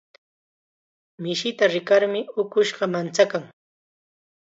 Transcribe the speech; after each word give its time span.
Mishita 1.21 1.65
rikarmi 1.73 2.19
ukushqa 2.41 2.83
manchakan. 2.93 3.43